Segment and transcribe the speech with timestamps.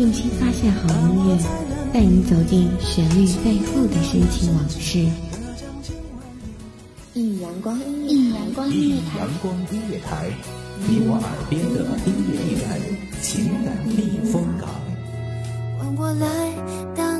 [0.00, 1.36] 用心发现好音乐，
[1.92, 5.06] 带你走进旋律背后的深情往事。
[7.12, 7.78] 一阳光，
[8.08, 10.30] 一阳光音乐台，阳光音乐台，
[10.88, 12.80] 你我耳边的音乐驿站，
[13.20, 14.70] 情感避风港。
[15.78, 16.26] 换我来
[16.96, 17.19] 当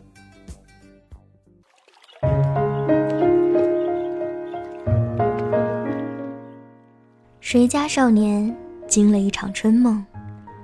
[7.51, 8.55] 谁家少年
[8.87, 10.01] 惊了一场春梦，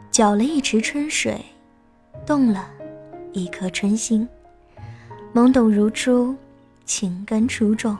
[0.10, 1.38] 搅了一池春水，
[2.26, 2.66] 动了
[3.34, 4.26] 一颗春心。
[5.34, 6.34] 懵懂如初，
[6.86, 7.98] 情根初种，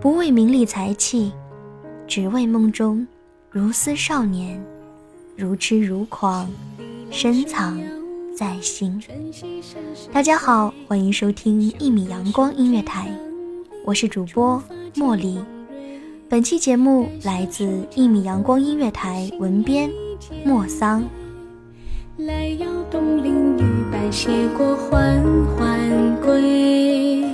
[0.00, 1.30] 不为名利财气，
[2.08, 3.06] 只为梦中
[3.50, 4.58] 如斯少年，
[5.36, 6.48] 如痴如狂，
[7.10, 7.78] 深藏
[8.34, 8.98] 在心。
[10.10, 13.14] 大家好，欢迎收听一米阳光音乐台，
[13.84, 14.62] 我是主播
[14.94, 15.38] 茉莉。
[16.30, 19.90] 本期节目来自一米阳光音乐台文编
[20.44, 21.02] 莫桑。
[22.18, 25.20] 来摇东林雨，白鞋过缓
[25.56, 27.24] 缓归。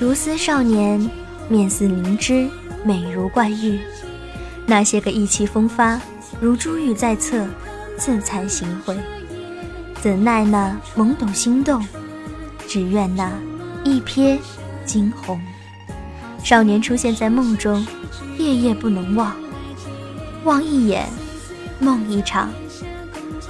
[0.00, 1.08] 如斯少年，
[1.48, 2.48] 面似灵芝，
[2.84, 3.78] 美如冠玉。
[4.66, 6.00] 那些个意气风发，
[6.40, 7.46] 如珠玉在侧，
[7.96, 8.96] 自惭形秽。
[10.02, 11.86] 怎奈那懵懂心动，
[12.66, 13.30] 只愿那
[13.84, 14.36] 一瞥
[14.84, 15.40] 惊鸿。
[16.42, 17.86] 少年出现在梦中，
[18.36, 19.34] 夜夜不能忘。
[20.42, 21.08] 望一眼，
[21.78, 22.50] 梦一场。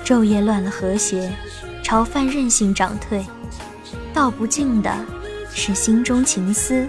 [0.05, 1.33] 昼夜乱了和谐，
[1.83, 3.25] 潮泛任性长退，
[4.13, 4.95] 道不尽的。
[5.55, 6.87] 是心中情思，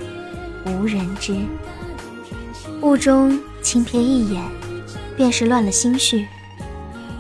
[0.65, 1.37] 无人知。
[2.81, 4.43] 雾中轻瞥一眼，
[5.15, 6.27] 便是乱了心绪。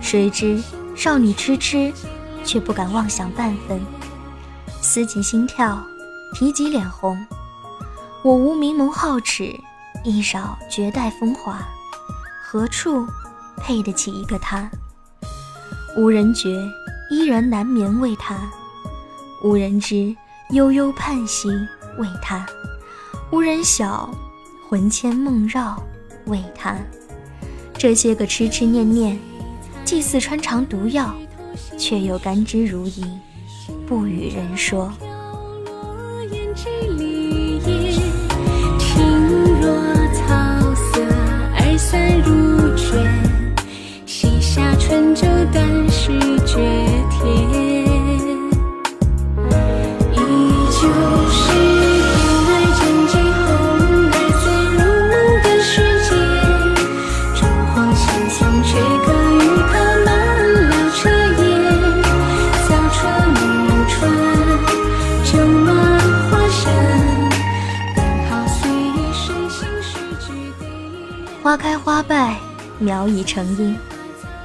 [0.01, 0.61] 谁知
[0.95, 1.93] 少女痴痴，
[2.43, 3.79] 却不敢妄想半分。
[4.81, 5.81] 思及心跳，
[6.33, 7.25] 提及脸红。
[8.23, 9.55] 我无明眸皓齿，
[10.03, 11.59] 一少绝代风华，
[12.43, 13.07] 何处
[13.57, 14.69] 配得起一个他？
[15.95, 16.49] 无人觉，
[17.11, 18.35] 依然难眠为他。
[19.43, 20.15] 无人知。
[20.51, 21.49] 悠悠盼兮
[21.97, 22.45] 为他，
[23.31, 24.09] 无人晓，
[24.69, 25.81] 魂牵梦绕
[26.27, 26.77] 为他。
[27.73, 29.19] 这些个痴痴念念，
[29.83, 31.15] 既似穿肠毒药，
[31.77, 33.03] 却又甘之如饴，
[33.87, 34.93] 不与人说。
[71.55, 72.37] 花开花败，
[72.79, 73.77] 苗已成荫。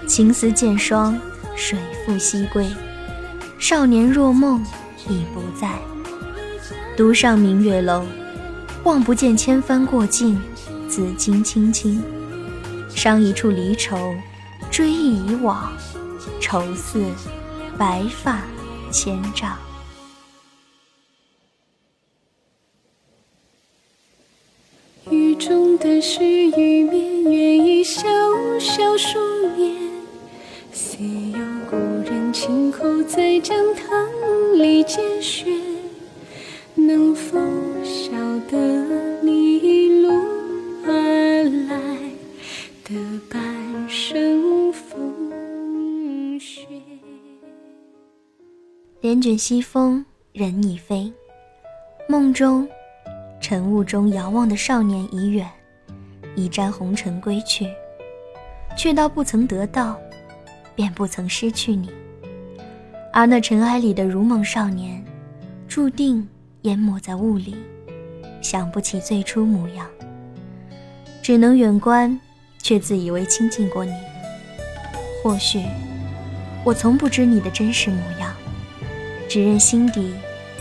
[0.06, 1.18] 情丝渐霜，
[1.56, 1.76] 水
[2.06, 2.64] 复西归。
[3.58, 4.64] 少年若梦，
[5.08, 5.72] 已不在。
[6.96, 8.06] 独上明月楼，
[8.84, 10.40] 望不见千帆过尽，
[10.88, 12.00] 紫荆青青。
[12.94, 14.14] 伤一处离愁，
[14.70, 15.72] 追忆以往，
[16.40, 17.04] 愁似
[17.76, 18.40] 白发
[18.92, 19.58] 千丈。
[25.10, 26.79] 雨中的诗雨，
[28.80, 29.18] 笑数
[29.58, 29.76] 年。
[30.72, 31.38] 似有
[31.70, 31.76] 故
[32.10, 34.08] 人轻口在江塘
[34.58, 35.54] 里节选，
[36.74, 37.38] 能否
[37.84, 38.10] 晓
[38.50, 38.56] 得
[39.20, 40.10] 你一路
[40.86, 41.76] 而来
[42.82, 46.66] 的半生风雪？
[49.02, 51.12] 帘卷西风，人已飞，
[52.08, 52.66] 梦中。
[53.42, 55.46] 晨雾中遥望的少年已远，
[56.34, 57.66] 已沾红尘归去，
[58.82, 60.00] 却道不曾得到，
[60.74, 61.90] 便不曾失去你。
[63.12, 65.04] 而那尘埃里的如梦少年，
[65.68, 66.26] 注定
[66.62, 67.54] 淹没在雾里，
[68.40, 69.86] 想不起最初模样，
[71.20, 72.18] 只能远观，
[72.62, 73.92] 却自以为亲近过你。
[75.22, 75.62] 或许，
[76.64, 78.34] 我从不知你的真实模样，
[79.28, 80.14] 只任心底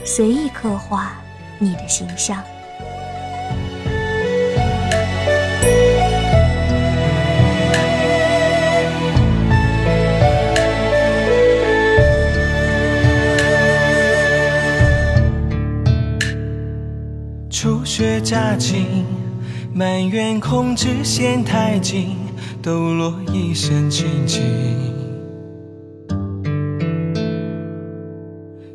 [0.04, 1.14] 随意刻画
[1.58, 2.44] 你的形象。
[18.00, 19.04] 雪乍晴，
[19.74, 22.16] 埋怨控制线太紧，
[22.62, 24.42] 抖落一身清静。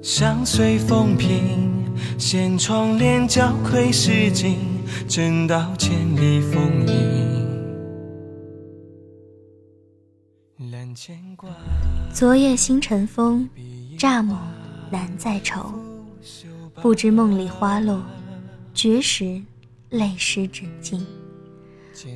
[0.03, 1.73] 相随风平，
[2.19, 4.59] 掀窗帘交窥诗景，
[5.09, 7.49] 正道千里风影。
[10.71, 11.49] 揽牵挂，
[12.13, 13.49] 昨夜星辰风，
[13.97, 14.39] 乍梦
[14.91, 15.73] 难再愁。
[16.83, 18.03] 不知梦里花落。
[18.75, 19.41] 绝时，
[19.91, 21.01] 泪湿枕巾。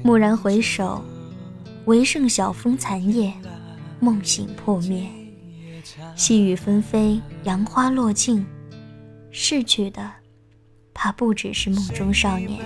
[0.02, 1.04] 蓦然回首，
[1.84, 3.32] 唯剩晓风残叶，
[4.00, 5.08] 梦醒破灭。
[6.16, 8.44] 细雨纷飞，杨花落尽，
[9.30, 10.10] 逝去的，
[10.92, 12.58] 怕不只是梦中少年，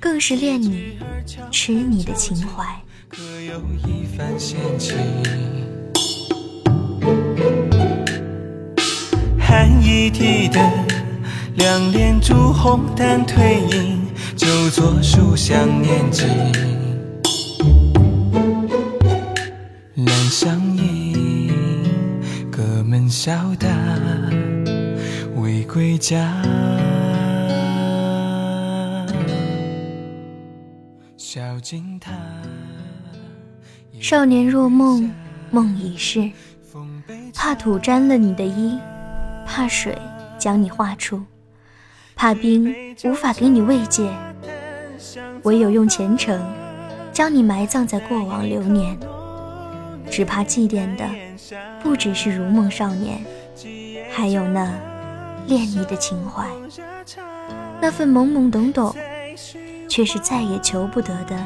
[0.00, 0.98] 更是恋你、
[1.52, 2.64] 痴你的情怀。
[3.08, 4.96] 可有一番闲情？
[9.38, 10.97] 寒衣提灯。
[11.58, 14.06] 两帘朱红淡褪影，
[14.36, 16.24] 旧作书香念经。
[19.94, 21.52] 两相迎，
[22.48, 23.68] 隔门笑答，
[25.34, 26.32] 未归家。
[31.16, 32.12] 小径他。
[33.98, 35.12] 少年若梦，
[35.50, 36.30] 梦已逝，
[37.34, 38.78] 怕土沾了你的衣，
[39.44, 39.98] 怕水
[40.38, 41.20] 将你画出。
[42.18, 42.74] 怕冰
[43.04, 44.10] 无法给你慰藉，
[45.44, 46.36] 唯有用虔诚
[47.12, 48.98] 将你埋葬在过往流年。
[50.10, 51.04] 只怕祭奠的
[51.80, 53.24] 不只是如梦少年，
[54.10, 54.68] 还有那
[55.46, 56.44] 恋你的情怀，
[57.80, 58.92] 那份懵懵懂懂，
[59.88, 61.36] 却是再也求不得的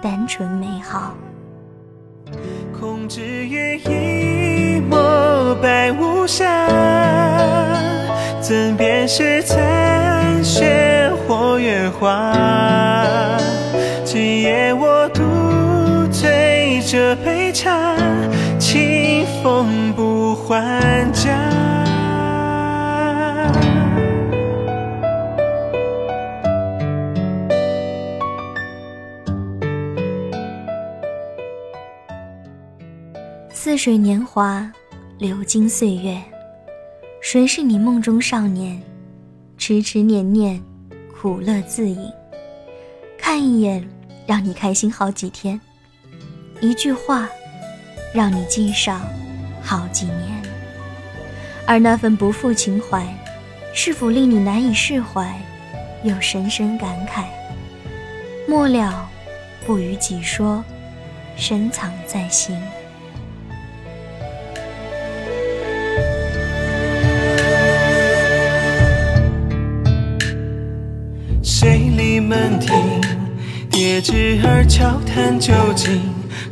[0.00, 1.12] 单纯美好。
[2.80, 6.66] 空知月一抹白无瑕。
[8.40, 9.58] 怎辨是残
[11.58, 12.32] 月华？
[14.04, 15.22] 今夜我独
[16.10, 17.96] 醉这杯茶，
[18.58, 21.28] 清风不还家。
[33.52, 34.70] 似水年华，
[35.18, 36.16] 流金岁月。
[37.20, 38.80] 谁是你梦中少年？
[39.58, 40.62] 痴痴念念，
[41.20, 42.08] 苦乐自饮。
[43.18, 43.84] 看一眼，
[44.24, 45.58] 让你开心好几天；
[46.60, 47.28] 一句话，
[48.14, 49.00] 让你记上
[49.60, 50.40] 好几年。
[51.66, 53.04] 而那份不负情怀，
[53.74, 55.36] 是否令你难以释怀，
[56.04, 57.24] 又深深感慨？
[58.46, 59.08] 末了，
[59.66, 60.64] 不与己说，
[61.36, 62.56] 深藏在心。
[73.98, 76.00] 叠纸儿悄谈究竟，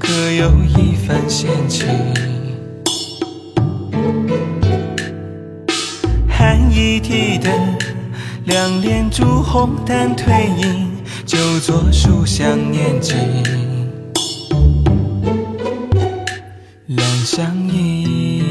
[0.00, 1.86] 可有一番闲情？
[6.28, 7.52] 寒衣提灯，
[8.46, 10.90] 两帘烛红淡褪影，
[11.24, 13.16] 旧作书香念经。
[16.86, 18.42] 两相迎，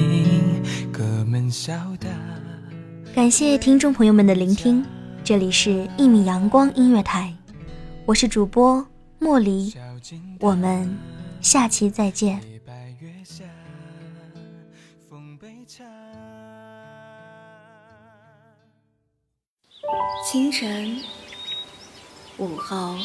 [0.93, 2.07] 隔门笑答。
[3.13, 4.85] 感谢听众朋友们的聆听。
[5.21, 7.33] 这里是一米阳光音乐台，
[8.07, 8.85] 我是主播
[9.17, 9.73] 莫离，
[10.39, 10.95] 我们
[11.41, 12.39] 下期再见。
[20.23, 21.01] 清晨，
[22.37, 22.95] 午后，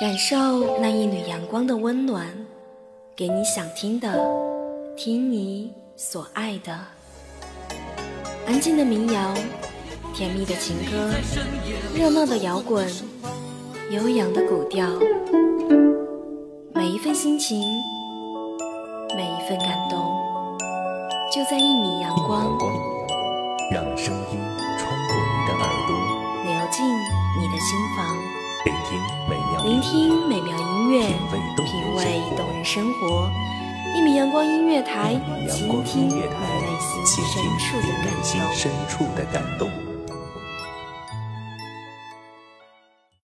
[0.00, 2.26] 感受那一缕阳光的温暖，
[3.16, 4.18] 给你想听的，
[4.96, 6.76] 听你所爱的。
[8.48, 9.34] 安静的民谣，
[10.18, 11.14] 甜蜜的情歌，
[11.94, 12.84] 热闹的摇滚，
[13.92, 14.84] 悠扬的古调，
[16.74, 17.62] 每一份心情，
[19.14, 19.96] 每一份感动，
[21.32, 22.58] 就在一米阳光。
[23.70, 24.40] 让声音
[24.76, 25.94] 穿过你的耳朵，
[26.46, 28.16] 流进你的心房。
[28.64, 31.06] 聆听美妙，聆听美妙音乐，
[31.64, 33.30] 品味动人生活。
[33.96, 36.34] 一米阳光音乐台，一米阳光音乐台，
[37.06, 37.28] 倾听
[37.78, 39.70] 你内心深处的感动。